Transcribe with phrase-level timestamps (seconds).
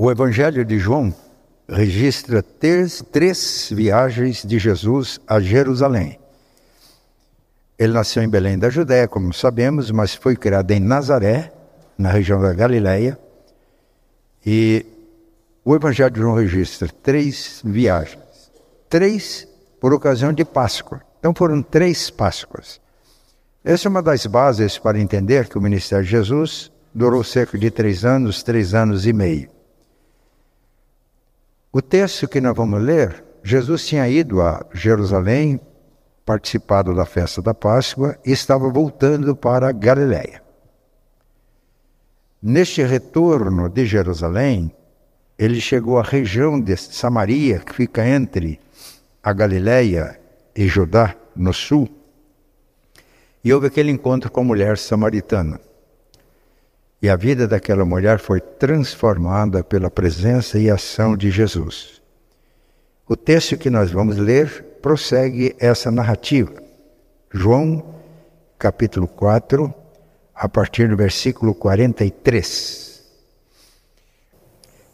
[0.00, 1.12] O Evangelho de João
[1.68, 6.20] registra três, três viagens de Jesus a Jerusalém.
[7.76, 11.52] Ele nasceu em Belém da Judéia, como sabemos, mas foi criado em Nazaré,
[11.98, 13.18] na região da Galileia.
[14.46, 14.86] E
[15.64, 18.52] o Evangelho de João registra três viagens,
[18.88, 19.48] três
[19.80, 21.02] por ocasião de Páscoa.
[21.18, 22.80] Então foram três Páscoas.
[23.64, 27.68] Essa é uma das bases para entender que o ministério de Jesus durou cerca de
[27.68, 29.57] três anos, três anos e meio.
[31.70, 35.60] O texto que nós vamos ler, Jesus tinha ido a Jerusalém,
[36.24, 40.42] participado da festa da Páscoa e estava voltando para Galiléia.
[42.40, 44.74] Neste retorno de Jerusalém,
[45.38, 48.58] ele chegou à região de Samaria, que fica entre
[49.22, 50.18] a Galiléia
[50.56, 51.88] e Judá, no sul,
[53.44, 55.60] e houve aquele encontro com a mulher samaritana.
[57.00, 62.02] E a vida daquela mulher foi transformada pela presença e ação de Jesus.
[63.08, 66.52] O texto que nós vamos ler prossegue essa narrativa.
[67.32, 67.94] João,
[68.58, 69.72] capítulo 4,
[70.34, 72.88] a partir do versículo 43.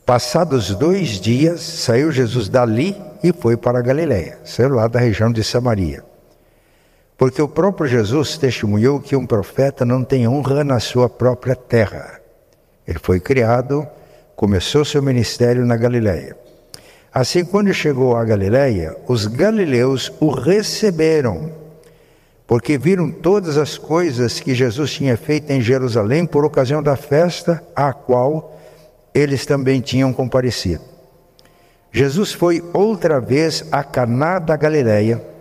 [0.05, 5.33] Passados dois dias, saiu Jesus dali e foi para a Galiléia, saiu lá da região
[5.33, 6.05] de Samaria.
[7.17, 12.21] Porque o próprio Jesus testemunhou que um profeta não tem honra na sua própria terra.
[12.87, 13.87] Ele foi criado,
[14.35, 16.37] começou seu ministério na Galiléia.
[17.13, 21.53] Assim, quando chegou à Galiléia, os galileus o receberam,
[22.45, 27.63] porque viram todas as coisas que Jesus tinha feito em Jerusalém por ocasião da festa
[27.77, 28.59] à qual
[29.15, 30.83] eles também tinham comparecido.
[31.93, 35.34] Jesus foi outra vez a Caná da Galiléia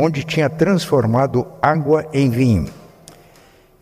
[0.00, 2.66] onde tinha transformado água em vinho.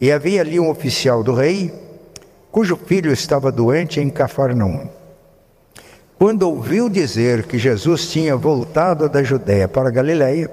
[0.00, 1.72] E havia ali um oficial do rei,
[2.50, 4.88] cujo filho estava doente em Cafarnaum.
[6.18, 10.50] Quando ouviu dizer que Jesus tinha voltado da Judéia para Galiléia,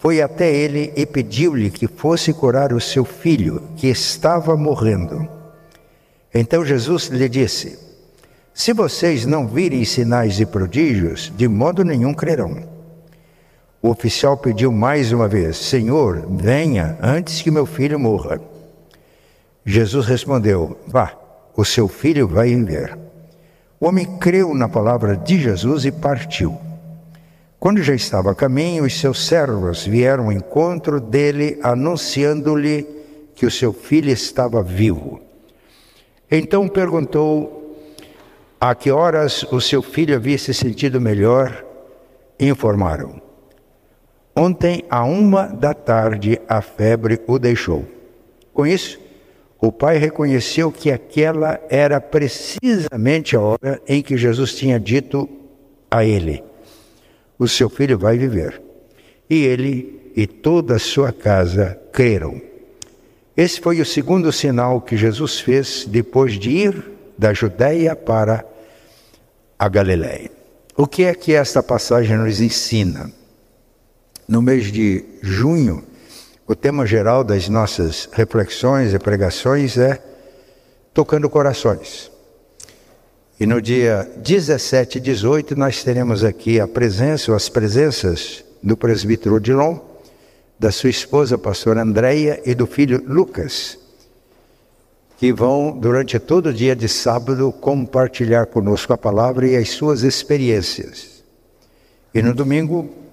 [0.00, 5.28] foi até ele e pediu-lhe que fosse curar o seu filho, que estava morrendo.
[6.34, 7.78] Então Jesus lhe disse:
[8.52, 12.73] Se vocês não virem sinais e prodígios, de modo nenhum crerão.
[13.84, 18.40] O oficial pediu mais uma vez: Senhor, venha antes que meu filho morra.
[19.62, 21.12] Jesus respondeu: Vá,
[21.54, 22.96] o seu filho vai viver.
[23.78, 26.56] O homem creu na palavra de Jesus e partiu.
[27.60, 32.88] Quando já estava a caminho, os seus servos vieram ao encontro dele, anunciando-lhe
[33.34, 35.20] que o seu filho estava vivo.
[36.30, 37.76] Então perguntou
[38.58, 41.62] a que horas o seu filho havia se sentido melhor.
[42.40, 43.23] Informaram:
[44.36, 47.84] Ontem, a uma da tarde, a febre o deixou.
[48.52, 48.98] Com isso,
[49.60, 55.28] o pai reconheceu que aquela era precisamente a hora em que Jesus tinha dito
[55.90, 56.42] a ele:
[57.38, 58.60] O seu filho vai viver.
[59.30, 62.40] E ele e toda a sua casa creram.
[63.36, 66.84] Esse foi o segundo sinal que Jesus fez depois de ir
[67.16, 68.44] da Judéia para
[69.58, 70.30] a Galiléia.
[70.76, 73.10] O que é que esta passagem nos ensina?
[74.26, 75.84] No mês de junho,
[76.46, 80.02] o tema geral das nossas reflexões e pregações é
[80.92, 82.10] Tocando Corações.
[83.38, 88.76] E no dia 17 e 18 nós teremos aqui a presença, ou as presenças do
[88.76, 89.78] presbítero Odilon,
[90.58, 93.78] da sua esposa, pastora Andréia, e do filho Lucas,
[95.18, 100.02] que vão, durante todo o dia de sábado, compartilhar conosco a palavra e as suas
[100.02, 101.24] experiências.
[102.14, 103.03] E no domingo,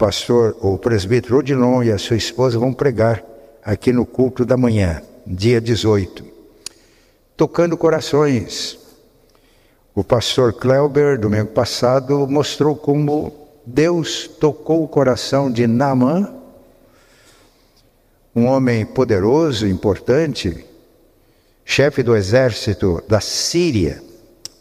[0.00, 3.22] pastor, o presbítero Odilon e a sua esposa vão pregar
[3.62, 6.24] aqui no culto da manhã, dia 18.
[7.36, 8.78] Tocando corações.
[9.94, 13.30] O pastor Kleuber, domingo passado, mostrou como
[13.66, 16.34] Deus tocou o coração de Naamã,
[18.34, 20.64] um homem poderoso, importante,
[21.62, 24.02] chefe do exército da Síria,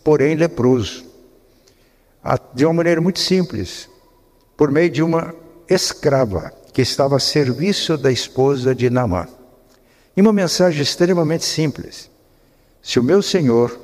[0.04, 1.06] porém leproso.
[2.54, 3.88] De uma maneira muito simples
[4.60, 5.34] por meio de uma
[5.70, 9.28] escrava que estava a serviço da esposa de Naamã.
[10.16, 12.10] E uma mensagem extremamente simples.
[12.82, 13.78] Se o meu Senhor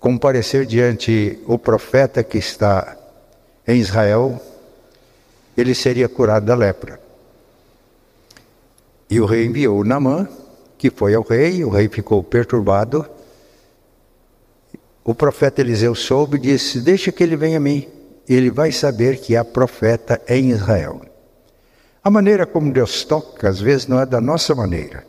[0.00, 2.96] comparecer diante o profeta que está
[3.66, 4.40] em Israel,
[5.56, 7.00] ele seria curado da lepra.
[9.08, 10.28] E o rei enviou Naamã,
[10.76, 13.08] que foi ao rei, o rei ficou perturbado.
[15.04, 17.95] O profeta Eliseu soube e disse: Deixa que ele venha a mim
[18.28, 21.00] ele vai saber que há profeta em Israel.
[22.02, 25.04] A maneira como Deus toca, às vezes, não é da nossa maneira.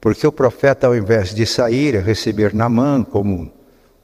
[0.00, 3.52] Porque o profeta, ao invés de sair e receber Namã como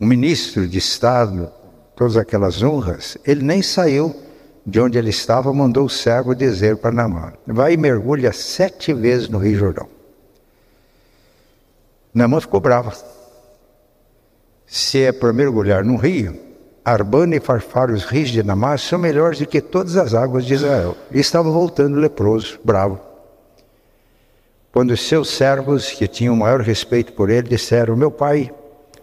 [0.00, 1.50] um ministro de Estado,
[1.96, 4.14] todas aquelas honras, ele nem saiu
[4.64, 9.28] de onde ele estava, mandou o servo dizer para Namã: vai e mergulha sete vezes
[9.28, 9.88] no Rio Jordão.
[12.12, 12.92] Namã ficou bravo.
[14.66, 16.45] Se é para mergulhar no rio,
[16.88, 20.54] Arbana e Farfar, os rios de Namá, são melhores do que todas as águas de
[20.54, 20.96] Israel.
[21.10, 23.00] E estava voltando leproso, bravo.
[24.70, 28.52] Quando os seus servos, que tinham maior respeito por ele, disseram: Meu pai,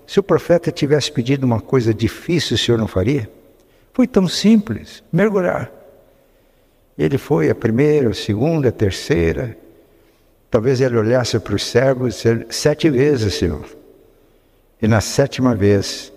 [0.07, 3.29] se o profeta tivesse pedido uma coisa difícil, o senhor não faria?
[3.91, 5.69] Foi tão simples, mergulhar.
[6.97, 9.57] Ele foi a primeira, a segunda, a terceira.
[10.49, 13.65] Talvez ele olhasse para os servos sete vezes, Senhor.
[14.81, 16.12] E na sétima vez,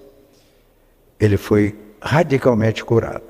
[1.18, 3.22] ele foi radicalmente curado.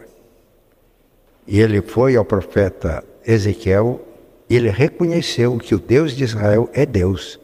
[1.46, 4.00] E ele foi ao profeta Ezequiel
[4.48, 7.38] e ele reconheceu que o Deus de Israel é Deus,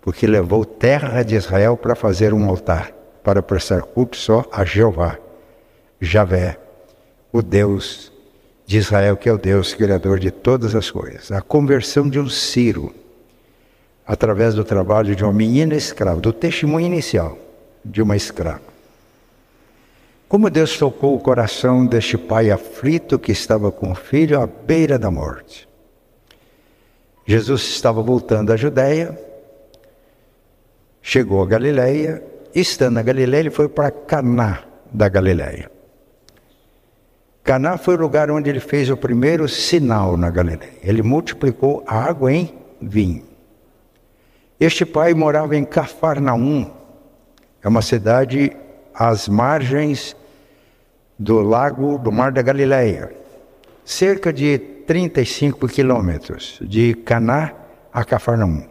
[0.00, 2.92] porque levou terra de Israel para fazer um altar,
[3.22, 5.18] para prestar culto só a Jeová.
[6.00, 6.58] Javé,
[7.32, 8.12] o Deus
[8.66, 11.32] de Israel, que é o Deus criador de todas as coisas.
[11.32, 12.94] A conversão de um Ciro,
[14.06, 17.38] através do trabalho de uma menina escrava, do testemunho inicial
[17.84, 18.73] de uma escrava.
[20.28, 24.98] Como Deus tocou o coração deste pai aflito que estava com o filho à beira
[24.98, 25.68] da morte.
[27.26, 29.18] Jesus estava voltando à Judéia,
[31.00, 32.22] chegou a Galiléia,
[32.54, 35.70] estando na Galiléia, ele foi para Caná da Galiléia.
[37.42, 40.72] Caná foi o lugar onde ele fez o primeiro sinal na Galileia.
[40.82, 43.24] Ele multiplicou a água em vinho.
[44.58, 46.70] Este pai morava em Cafarnaum,
[47.62, 48.56] é uma cidade
[48.94, 50.16] às margens
[51.18, 53.12] do lago do Mar da Galileia,
[53.84, 57.52] cerca de 35 quilômetros de Caná
[57.92, 58.66] a Cafarnaum.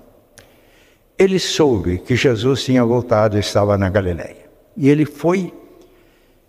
[1.18, 4.50] Ele soube que Jesus tinha voltado e estava na Galileia.
[4.76, 5.54] E ele foi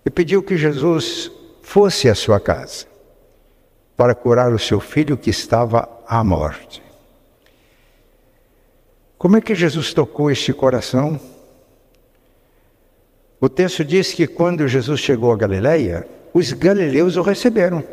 [0.04, 1.30] e pediu que Jesus
[1.62, 2.86] fosse à sua casa
[3.96, 6.82] para curar o seu filho que estava à morte.
[9.16, 11.18] Como é que Jesus tocou este coração?
[13.40, 17.84] O texto diz que quando Jesus chegou a Galileia, os galileus o receberam.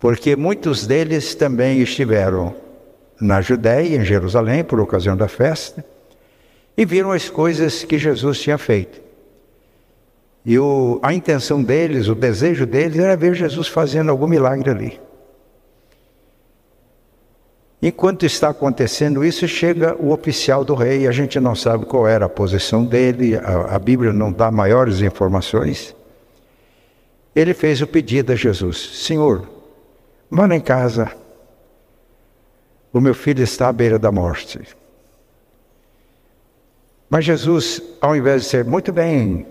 [0.00, 2.54] Porque muitos deles também estiveram
[3.20, 5.84] na Judéia, em Jerusalém, por ocasião da festa,
[6.76, 9.00] e viram as coisas que Jesus tinha feito.
[10.44, 15.00] E o, a intenção deles, o desejo deles era ver Jesus fazendo algum milagre ali.
[17.82, 22.26] Enquanto está acontecendo isso, chega o oficial do rei, a gente não sabe qual era
[22.26, 25.92] a posição dele, a, a Bíblia não dá maiores informações.
[27.34, 29.50] Ele fez o pedido a Jesus: Senhor,
[30.30, 31.10] vá lá em casa,
[32.92, 34.60] o meu filho está à beira da morte.
[37.10, 39.44] Mas Jesus, ao invés de ser muito bem,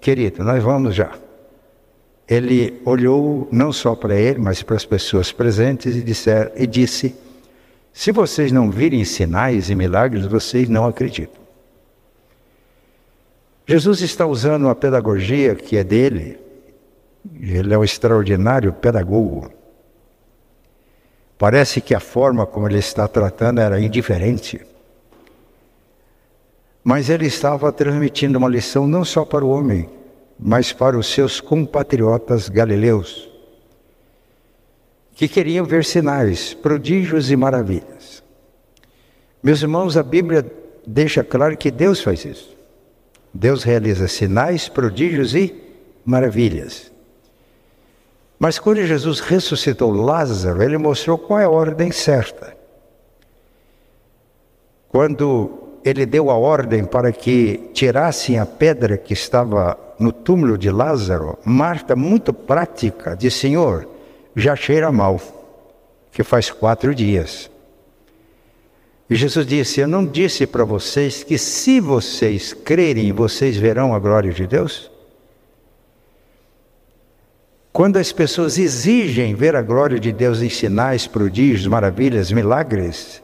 [0.00, 1.12] Querido, nós vamos já.
[2.28, 7.16] Ele olhou não só para ele, mas para as pessoas presentes e, disser, e disse:
[7.98, 11.42] Se vocês não virem sinais e milagres, vocês não acreditam.
[13.66, 16.38] Jesus está usando uma pedagogia que é dele,
[17.40, 19.50] ele é um extraordinário pedagogo.
[21.36, 24.64] Parece que a forma como ele está tratando era indiferente.
[26.84, 29.90] Mas ele estava transmitindo uma lição não só para o homem,
[30.38, 33.27] mas para os seus compatriotas galileus,
[35.18, 38.22] que queriam ver sinais, prodígios e maravilhas.
[39.42, 40.46] Meus irmãos, a Bíblia
[40.86, 42.56] deixa claro que Deus faz isso.
[43.34, 45.52] Deus realiza sinais, prodígios e
[46.04, 46.92] maravilhas.
[48.38, 52.56] Mas quando Jesus ressuscitou Lázaro, ele mostrou qual é a ordem certa.
[54.88, 60.70] Quando ele deu a ordem para que tirassem a pedra que estava no túmulo de
[60.70, 63.97] Lázaro, Marta, muito prática, disse: Senhor,
[64.34, 65.20] já cheira mal,
[66.12, 67.50] que faz quatro dias.
[69.10, 73.98] E Jesus disse: Eu não disse para vocês que se vocês crerem, vocês verão a
[73.98, 74.90] glória de Deus?
[77.72, 83.22] Quando as pessoas exigem ver a glória de Deus em sinais, prodígios, maravilhas, milagres,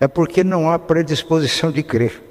[0.00, 2.22] é porque não há predisposição de crer.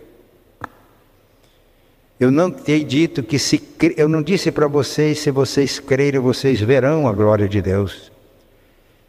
[2.19, 3.61] Eu não tenho dito que se
[3.97, 8.11] eu não disse para vocês se vocês crerem vocês verão a glória de Deus.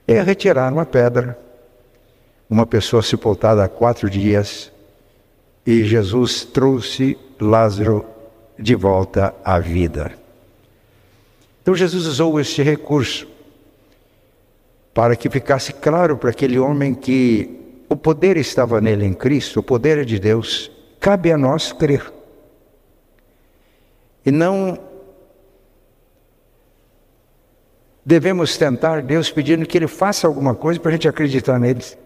[0.06, 1.38] É retirar uma pedra,
[2.48, 4.72] uma pessoa sepultada há quatro dias
[5.66, 8.04] e Jesus trouxe Lázaro
[8.58, 10.12] de volta à vida.
[11.62, 13.26] Então Jesus usou este recurso
[14.92, 19.62] para que ficasse claro para aquele homem que o poder estava nele em Cristo, o
[19.62, 20.70] poder é de Deus.
[21.00, 22.12] Cabe a nós crer.
[24.24, 24.78] E não
[28.04, 31.96] devemos tentar Deus pedindo que Ele faça alguma coisa para a gente acreditar neles.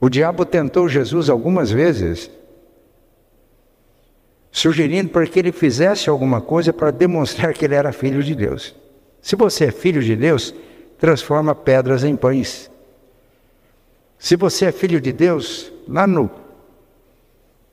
[0.00, 2.30] O diabo tentou Jesus algumas vezes,
[4.52, 8.74] sugerindo para que ele fizesse alguma coisa para demonstrar que ele era filho de Deus.
[9.22, 10.54] Se você é filho de Deus,
[10.98, 12.70] transforma pedras em pães.
[14.18, 16.30] Se você é filho de Deus, lá no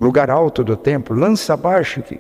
[0.04, 2.20] lugar alto do templo, lança abaixo que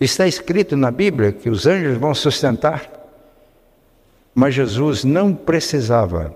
[0.00, 2.90] está escrito na Bíblia que os anjos vão sustentar.
[4.34, 6.34] Mas Jesus não precisava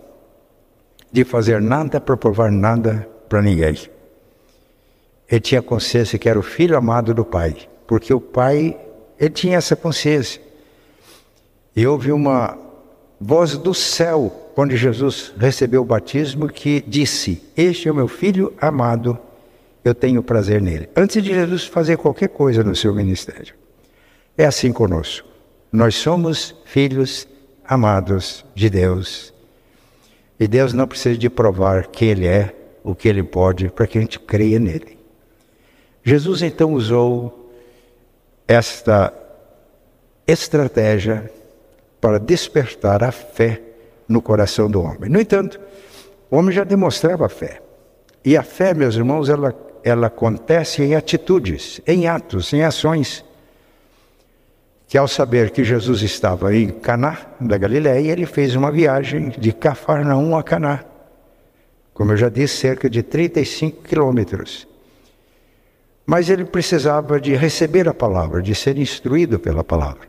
[1.10, 3.76] de fazer nada para provar nada para ninguém.
[5.28, 7.56] Ele tinha consciência que era o filho amado do Pai,
[7.86, 8.78] porque o Pai,
[9.18, 10.40] ele tinha essa consciência.
[11.74, 12.56] E houve uma
[13.20, 18.54] voz do céu, quando Jesus recebeu o batismo, que disse: Este é o meu filho
[18.60, 19.18] amado,
[19.84, 20.88] eu tenho prazer nele.
[20.96, 23.54] Antes de Jesus fazer qualquer coisa no seu ministério.
[24.36, 25.28] É assim conosco.
[25.72, 27.28] Nós somos filhos
[27.64, 29.34] amados de Deus.
[30.38, 33.98] E Deus não precisa de provar quem Ele é, o que Ele pode, para que
[33.98, 34.98] a gente creia nele.
[36.02, 37.52] Jesus então usou
[38.46, 39.12] esta
[40.26, 41.30] estratégia
[42.00, 43.60] para despertar a fé
[44.08, 45.10] no coração do homem.
[45.10, 45.60] No entanto,
[46.30, 47.60] o homem já demonstrava fé.
[48.24, 53.24] E a fé, meus irmãos, ela, ela acontece em atitudes, em atos, em ações.
[54.86, 59.52] Que ao saber que Jesus estava em Caná da Galiléia, ele fez uma viagem de
[59.52, 60.84] Cafarnaum a Caná.
[61.92, 64.66] Como eu já disse, cerca de 35 quilômetros.
[66.06, 70.08] Mas ele precisava de receber a palavra, de ser instruído pela palavra.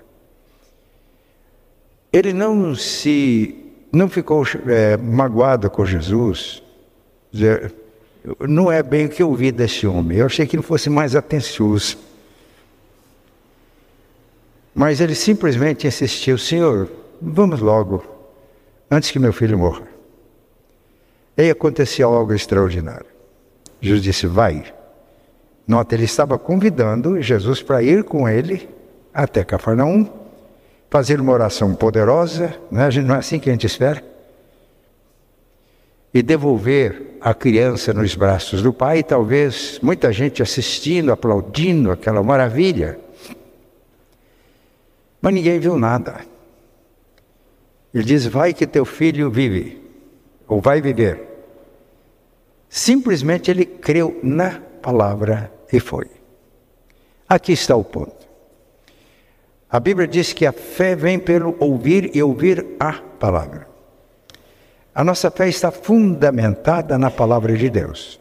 [2.13, 6.63] Ele não se não ficou é, magoado com Jesus.
[8.41, 10.17] Não é bem o que eu vi desse homem.
[10.17, 11.97] Eu achei que ele fosse mais atencioso.
[14.73, 16.89] Mas ele simplesmente insistiu: Senhor,
[17.21, 18.03] vamos logo,
[18.89, 19.87] antes que meu filho morra.
[21.37, 23.07] E aí acontecia algo extraordinário.
[23.81, 24.73] Jesus disse: Vai.
[25.67, 28.67] Nota, ele estava convidando Jesus para ir com ele
[29.13, 30.19] até Cafarnaum
[30.89, 34.03] fazer uma oração poderosa, não é, não é assim que a gente espera?
[36.13, 42.99] E devolver a criança nos braços do pai, talvez muita gente assistindo, aplaudindo aquela maravilha.
[45.21, 46.21] Mas ninguém viu nada.
[47.93, 49.81] Ele diz: Vai que teu filho vive,
[50.47, 51.27] ou vai viver.
[52.69, 56.07] Simplesmente ele creu na palavra e foi.
[57.27, 58.27] Aqui está o ponto.
[59.69, 63.68] A Bíblia diz que a fé vem pelo ouvir e ouvir a palavra.
[64.93, 68.19] A nossa fé está fundamentada na palavra de Deus.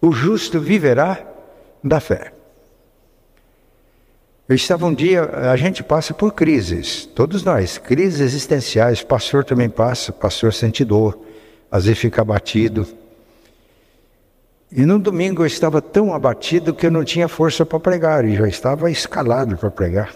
[0.00, 1.26] O justo viverá
[1.82, 2.32] da fé.
[4.48, 9.70] Eu estava um dia, a gente passa por crises, todos nós, crises existenciais, pastor também
[9.70, 11.20] passa, pastor sente dor,
[11.70, 12.84] às vezes fica abatido,
[14.72, 18.36] e no domingo eu estava tão abatido que eu não tinha força para pregar e
[18.36, 20.14] já estava escalado para pregar.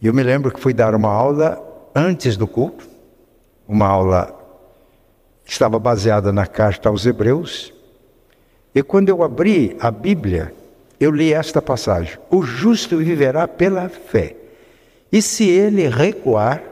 [0.00, 1.60] E eu me lembro que fui dar uma aula
[1.94, 2.88] antes do culto,
[3.66, 4.38] uma aula
[5.44, 7.72] que estava baseada na carta aos Hebreus.
[8.74, 10.54] E quando eu abri a Bíblia,
[10.98, 14.36] eu li esta passagem: O justo viverá pela fé.
[15.10, 16.62] E se ele recuar,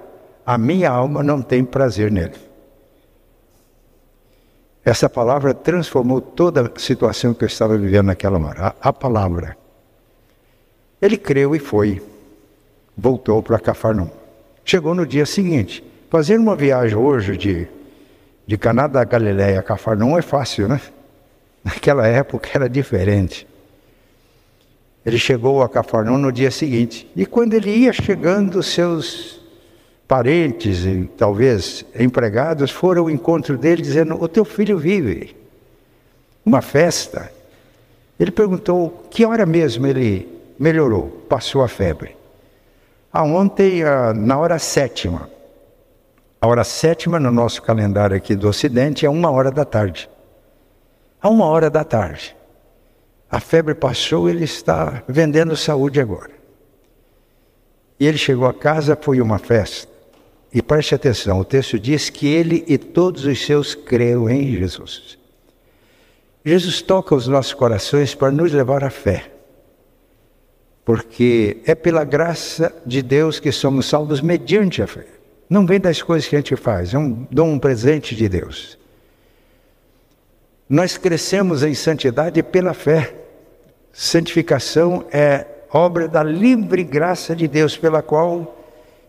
[0.46, 2.34] a minha alma não tem prazer nele.
[4.82, 8.74] Essa palavra transformou toda a situação que eu estava vivendo naquela hora.
[8.80, 9.56] A, a palavra.
[11.00, 12.02] Ele creu e foi.
[12.96, 14.19] Voltou para Cafarnaum.
[14.64, 15.82] Chegou no dia seguinte.
[16.08, 17.68] Fazer uma viagem hoje de,
[18.46, 20.80] de Caná da Galileia a Cafarnaum é fácil, né?
[21.64, 23.46] Naquela época era diferente.
[25.04, 27.10] Ele chegou a Cafarnaum no dia seguinte.
[27.16, 29.40] E quando ele ia chegando, seus
[30.06, 35.36] parentes e talvez empregados foram ao encontro dele dizendo: O teu filho vive.
[36.44, 37.30] Uma festa.
[38.18, 42.19] Ele perguntou que hora mesmo ele melhorou, passou a febre.
[43.12, 45.28] Ah, ontem, ah, na hora sétima.
[46.40, 50.08] A hora sétima no nosso calendário aqui do Ocidente é uma hora da tarde.
[51.20, 52.36] A uma hora da tarde.
[53.28, 56.30] A febre passou, ele está vendendo saúde agora.
[57.98, 59.90] E ele chegou a casa, foi uma festa.
[60.52, 65.18] E preste atenção, o texto diz que ele e todos os seus creram em Jesus.
[66.44, 69.30] Jesus toca os nossos corações para nos levar à fé.
[70.84, 75.06] Porque é pela graça de Deus que somos salvos mediante a fé.
[75.48, 78.78] Não vem das coisas que a gente faz, é um dom, um presente de Deus.
[80.68, 83.12] Nós crescemos em santidade pela fé.
[83.92, 88.56] Santificação é obra da livre graça de Deus, pela qual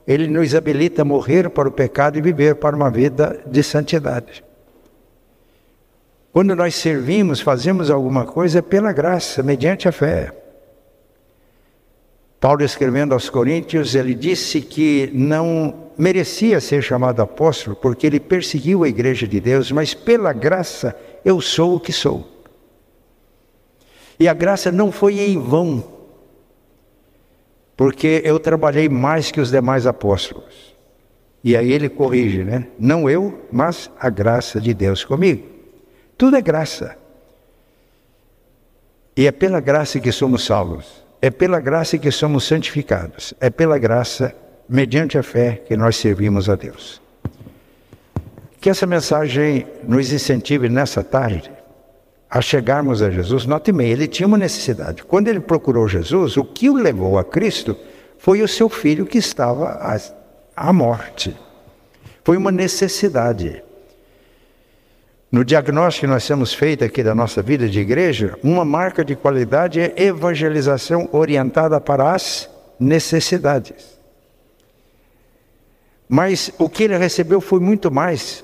[0.08, 4.44] Ele nos habilita a morrer para o pecado e viver para uma vida de santidade.
[6.34, 10.34] Quando nós servimos, fazemos alguma coisa é pela graça, mediante a fé.
[12.42, 18.84] Paulo escrevendo aos Coríntios, ele disse que não merecia ser chamado apóstolo porque ele perseguiu
[18.84, 22.28] a igreja de Deus, mas pela graça eu sou o que sou.
[24.20, 25.84] E a graça não foi em vão,
[27.78, 30.74] porque eu trabalhei mais que os demais apóstolos.
[31.44, 32.70] E aí ele corrige, né?
[32.80, 35.48] Não eu, mas a graça de Deus comigo.
[36.18, 36.98] Tudo é graça.
[39.16, 41.11] E é pela graça que somos salvos.
[41.22, 43.34] É pela graça que somos santificados.
[43.40, 44.34] É pela graça,
[44.68, 47.02] mediante a fé, que nós servimos a Deus.
[48.60, 51.52] Que essa mensagem nos incentive nessa tarde
[52.30, 53.46] a chegarmos a Jesus.
[53.46, 55.04] Note bem, ele tinha uma necessidade.
[55.04, 57.76] Quando ele procurou Jesus, o que o levou a Cristo
[58.18, 59.78] foi o seu filho que estava
[60.56, 61.36] à morte.
[62.24, 63.62] Foi uma necessidade.
[65.32, 69.16] No diagnóstico que nós temos feito aqui da nossa vida de igreja, uma marca de
[69.16, 73.98] qualidade é evangelização orientada para as necessidades.
[76.10, 78.44] Mas o que ele recebeu foi muito mais.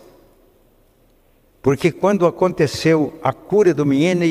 [1.61, 4.23] Porque quando aconteceu a cura do menino,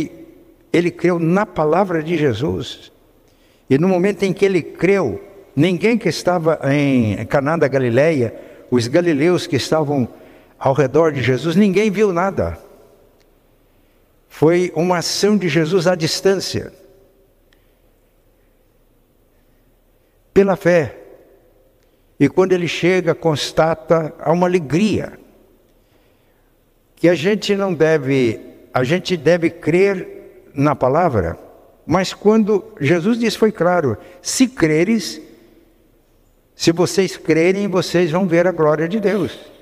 [0.73, 2.91] ele creu na palavra de Jesus.
[3.69, 5.23] E no momento em que ele creu,
[5.55, 8.35] ninguém que estava em Caná da Galileia,
[8.71, 10.09] os galileus que estavam
[10.59, 12.59] ao redor de Jesus, ninguém viu nada.
[14.29, 16.73] Foi uma ação de Jesus à distância.
[20.33, 20.99] Pela fé.
[22.19, 25.19] E quando ele chega, constata há uma alegria.
[26.95, 28.41] Que a gente não deve,
[28.73, 31.39] a gente deve crer na palavra,
[31.87, 35.21] mas quando Jesus disse foi claro: se creres,
[36.55, 39.56] se vocês crerem, vocês vão ver a glória de Deus.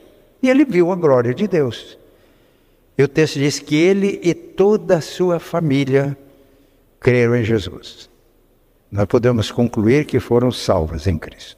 [0.45, 1.99] E ele viu a glória de Deus.
[2.99, 6.15] E o texto diz que ele e toda a sua família
[7.01, 8.11] creram em Jesus.
[8.93, 11.57] Nós podemos concluir que foram salvas em Cristo.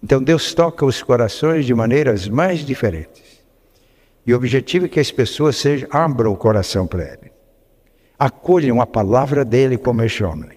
[0.00, 3.42] Então Deus toca os corações de maneiras mais diferentes.
[4.24, 7.32] E o objetivo é que as pessoas sejam, abram o coração para Ele.
[8.16, 10.56] Acolham a palavra dele como homem.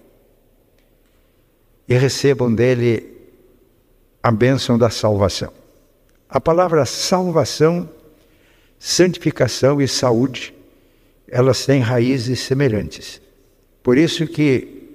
[1.88, 3.16] E recebam dele
[4.22, 5.61] a bênção da salvação.
[6.32, 7.86] A palavra salvação,
[8.78, 10.54] santificação e saúde,
[11.28, 13.20] elas têm raízes semelhantes.
[13.82, 14.88] Por isso que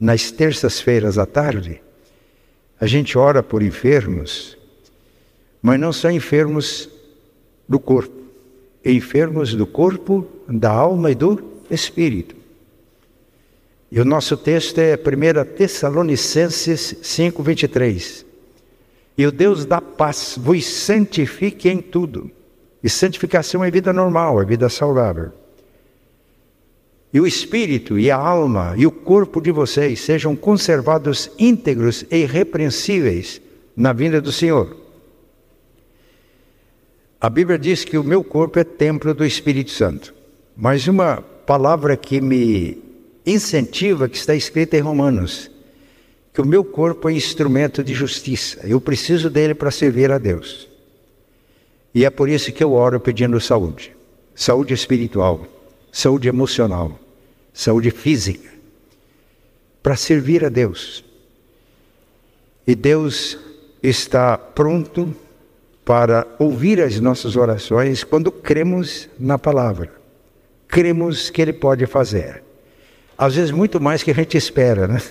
[0.00, 1.82] nas terças-feiras à tarde,
[2.80, 4.56] a gente ora por enfermos,
[5.60, 6.88] mas não são enfermos
[7.68, 8.22] do corpo,
[8.82, 12.34] enfermos do corpo, da alma e do espírito.
[13.92, 18.27] E o nosso texto é 1 Tessalonicenses 5, 23.
[19.18, 22.30] E o Deus da paz vos santifique em tudo.
[22.80, 25.32] E santificação é vida normal, é vida saudável.
[27.12, 32.18] E o espírito e a alma e o corpo de vocês sejam conservados íntegros e
[32.18, 33.40] irrepreensíveis
[33.76, 34.76] na vinda do Senhor.
[37.20, 40.14] A Bíblia diz que o meu corpo é templo do Espírito Santo.
[40.56, 42.78] Mas uma palavra que me
[43.26, 45.50] incentiva, que está escrita em Romanos,
[46.38, 48.60] que o meu corpo é instrumento de justiça.
[48.64, 50.68] Eu preciso dele para servir a Deus.
[51.92, 53.92] E é por isso que eu oro pedindo saúde.
[54.36, 55.44] Saúde espiritual,
[55.90, 56.96] saúde emocional,
[57.52, 58.48] saúde física.
[59.82, 61.04] Para servir a Deus.
[62.64, 63.36] E Deus
[63.82, 65.12] está pronto
[65.84, 69.90] para ouvir as nossas orações quando cremos na palavra.
[70.68, 72.44] Cremos que Ele pode fazer.
[73.18, 75.02] Às vezes, muito mais que a gente espera, né?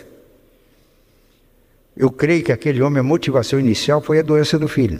[1.97, 4.99] Eu creio que aquele homem, a motivação inicial foi a doença do filho.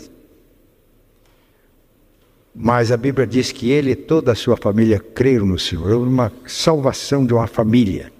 [2.52, 6.32] Mas a Bíblia diz que ele e toda a sua família creram no Senhor, uma
[6.44, 8.12] salvação de uma família.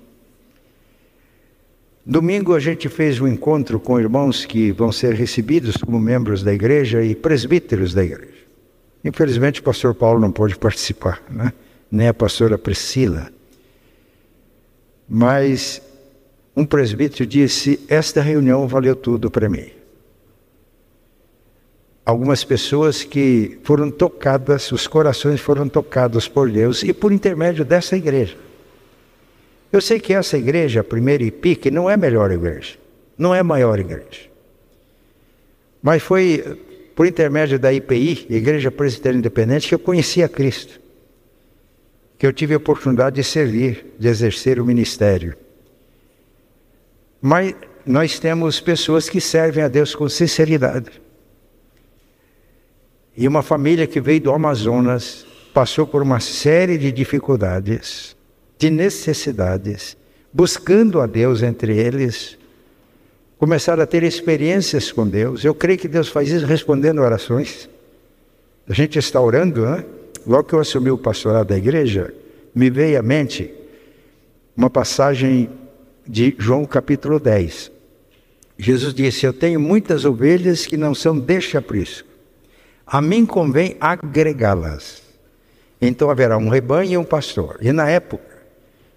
[2.07, 6.55] Domingo a gente fez um encontro com irmãos que vão ser recebidos como membros da
[6.55, 8.47] igreja e presbíteros da igreja.
[9.05, 11.53] Infelizmente o pastor Paulo não pôde participar, né?
[11.91, 13.31] nem a pastora Priscila.
[15.09, 15.83] Mas
[16.59, 19.71] um presbítero disse: Esta reunião valeu tudo para mim.
[22.05, 27.97] Algumas pessoas que foram tocadas, os corações foram tocados por Deus e por intermédio dessa
[27.97, 28.37] igreja.
[29.71, 32.77] Eu sei que essa igreja, a primeira IPIC, não é a melhor igreja,
[33.17, 34.29] não é a maior igreja.
[35.81, 36.61] Mas foi
[36.97, 40.81] por intermédio da IPI, Igreja Presbiteriana Independente, que eu conheci a Cristo.
[42.19, 45.37] que eu tive a oportunidade de servir, de exercer o ministério.
[47.21, 47.55] Mas
[47.85, 51.01] nós temos pessoas que servem a Deus com sinceridade.
[53.17, 58.17] E uma família que veio do Amazonas passou por uma série de dificuldades,
[58.59, 59.97] de necessidades,
[60.33, 62.39] buscando a Deus entre eles,
[63.39, 65.45] começaram a ter experiências com Deus.
[65.45, 67.69] Eu creio que Deus faz isso respondendo orações.
[68.69, 69.85] A gente está orando, né?
[70.27, 72.13] Logo que eu assumi o pastorado da igreja,
[72.55, 73.53] me veio à mente
[74.57, 75.49] uma passagem
[76.09, 77.71] de João capítulo 10.
[78.57, 82.09] Jesus disse: Eu tenho muitas ovelhas que não são deste aprisco.
[82.87, 85.03] A mim convém agregá-las.
[85.81, 87.59] Então haverá um rebanho e um pastor.
[87.61, 88.25] E na época,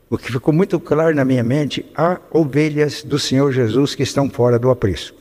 [0.09, 4.29] o que ficou muito claro na minha mente, há ovelhas do Senhor Jesus que estão
[4.29, 5.17] fora do aprisco.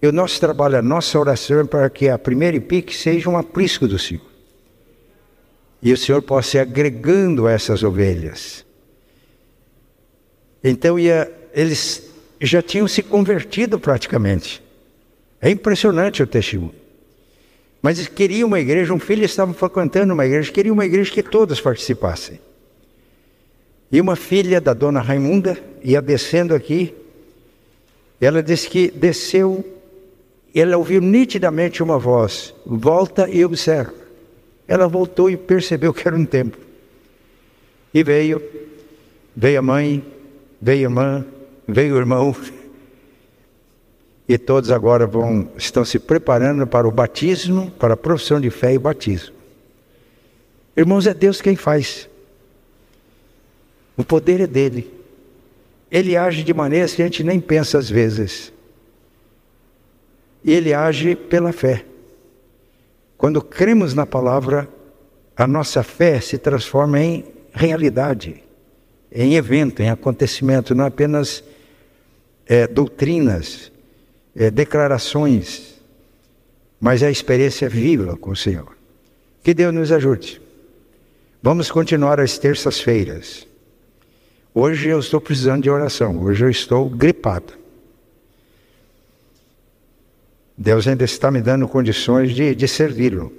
[0.00, 3.36] E o nosso trabalho, a nossa oração é para que a primeira pique seja um
[3.36, 4.24] aprisco do Senhor.
[5.82, 8.65] E o Senhor possa ir agregando essas ovelhas.
[10.68, 14.60] Então ia, eles já tinham se convertido praticamente.
[15.40, 16.74] É impressionante o testemunho.
[17.80, 21.60] Mas queria uma igreja, um filho estava frequentando uma igreja, queria uma igreja que todos
[21.60, 22.40] participassem.
[23.92, 26.92] E uma filha da dona Raimunda ia descendo aqui,
[28.20, 29.64] ela disse que desceu,
[30.52, 33.94] ela ouviu nitidamente uma voz: volta e observa.
[34.66, 36.60] Ela voltou e percebeu que era um templo.
[37.94, 38.42] E veio,
[39.36, 40.04] veio a mãe,
[40.60, 41.24] veio irmã,
[41.66, 42.34] veio o irmão,
[44.28, 48.74] e todos agora vão, estão se preparando para o batismo, para a profissão de fé
[48.74, 49.34] e batismo.
[50.76, 52.08] Irmãos, é Deus quem faz.
[53.96, 54.92] O poder é dele.
[55.90, 58.52] Ele age de maneiras que a gente nem pensa às vezes.
[60.44, 61.84] E ele age pela fé.
[63.16, 64.68] Quando cremos na palavra,
[65.36, 68.42] a nossa fé se transforma em realidade,
[69.10, 71.42] em evento, em acontecimento, não apenas
[72.46, 73.72] é, doutrinas,
[74.34, 75.74] é, declarações,
[76.80, 78.76] mas é a experiência viva com o Senhor.
[79.42, 80.40] Que Deus nos ajude.
[81.42, 83.46] Vamos continuar as terças-feiras.
[84.52, 87.52] Hoje eu estou precisando de oração, hoje eu estou gripado.
[90.56, 93.32] Deus ainda está me dando condições de, de servi-lo.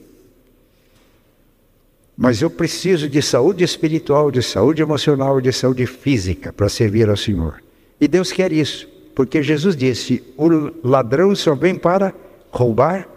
[2.18, 7.16] Mas eu preciso de saúde espiritual, de saúde emocional, de saúde física para servir ao
[7.16, 7.62] Senhor.
[8.02, 8.90] E Deus quer isso.
[9.14, 12.14] Porque Jesus disse: o ladrão só vem para
[12.52, 13.08] roubar,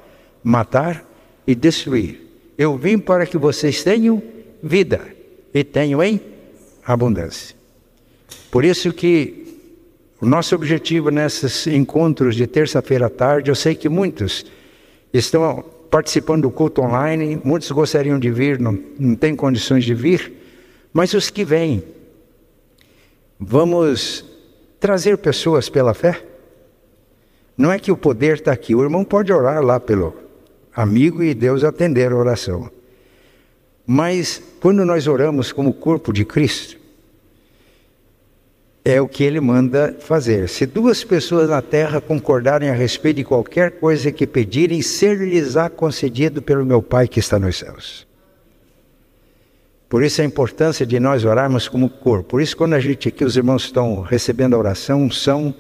[0.44, 1.04] matar
[1.46, 2.20] e destruir.
[2.58, 4.22] Eu vim para que vocês tenham
[4.62, 5.00] vida
[5.54, 6.20] e tenham em
[6.84, 7.56] abundância.
[8.50, 9.58] Por isso que
[10.20, 14.44] o nosso objetivo nesses encontros de terça-feira à tarde, eu sei que muitos
[15.12, 20.32] estão participando do culto online, muitos gostariam de vir, não, não têm condições de vir,
[20.92, 21.82] mas os que vêm,
[23.38, 24.24] vamos
[24.78, 26.24] trazer pessoas pela fé.
[27.56, 30.14] Não é que o poder está aqui, o irmão pode orar lá pelo
[30.74, 32.70] amigo e Deus atender a oração.
[33.86, 36.79] Mas quando nós oramos como corpo de Cristo,
[38.84, 40.48] é o que ele manda fazer.
[40.48, 46.40] Se duas pessoas na terra concordarem a respeito de qualquer coisa que pedirem, ser-lhes-á concedido
[46.40, 48.06] pelo meu Pai que está nos céus.
[49.88, 52.30] Por isso a importância de nós orarmos como corpo.
[52.30, 55.54] Por isso, quando a gente aqui, os irmãos estão recebendo a oração, são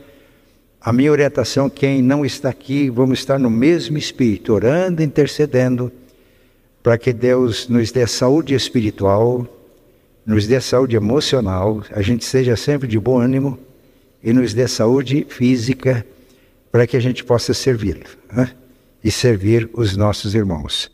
[0.80, 5.92] a minha orientação, quem não está aqui, vamos estar no mesmo espírito, orando, intercedendo,
[6.82, 9.46] para que Deus nos dê saúde espiritual,
[10.24, 13.58] nos dê saúde emocional, a gente seja sempre de bom ânimo
[14.22, 16.06] e nos dê saúde física,
[16.70, 18.52] para que a gente possa servi-lo né?
[19.02, 20.90] e servir os nossos irmãos.